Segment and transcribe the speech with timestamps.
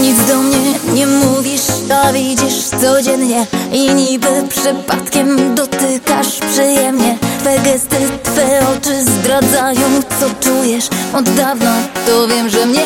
[0.00, 0.58] Nic do mnie
[0.94, 1.66] nie mówisz,
[2.04, 7.18] a widzisz codziennie I niby przypadkiem dotykasz przyjemnie.
[7.40, 10.88] Twe gesty, twe oczy zdradzają co czujesz?
[11.14, 11.74] Od dawna
[12.06, 12.84] to wiem, że mnie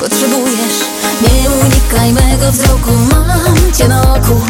[0.00, 0.78] potrzebujesz.
[1.22, 4.40] Nie unikaj mego wzroku, mam cię na oku.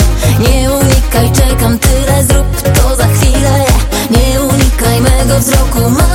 [0.41, 3.64] Nie unikaj, czekam tyle, zrób to za chwilę.
[4.11, 6.05] Nie unikaj mego wzroku, mam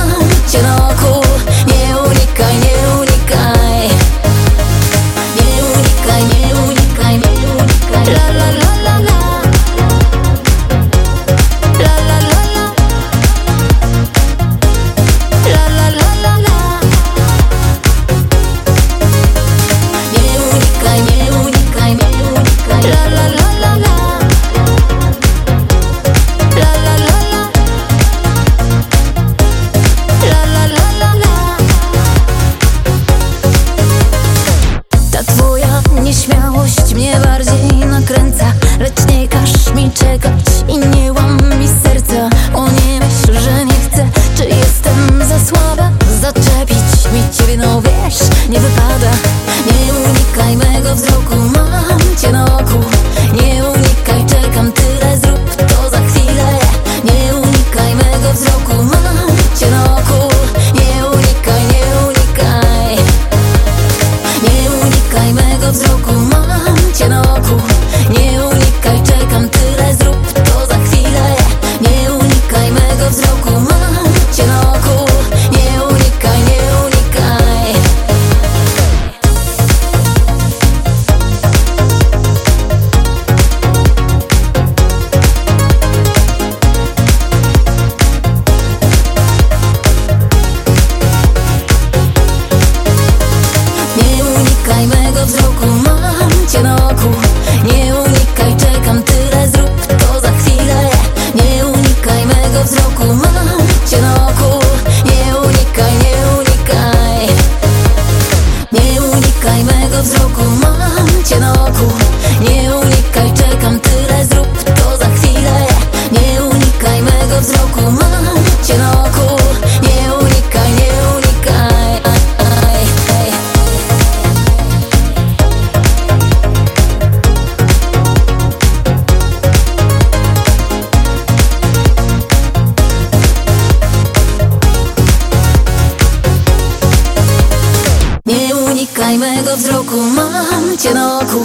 [139.12, 141.44] Szukaj mego wzroku, mam cię na oku.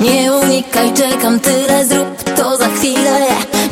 [0.00, 3.20] Nie unikaj, czekam tyle, zrób to za chwilę.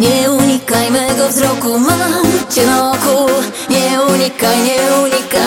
[0.00, 2.22] Nie unikaj mego wzroku, mam
[2.54, 3.32] cię na oku.
[3.70, 5.45] Nie unikaj, nie unikaj.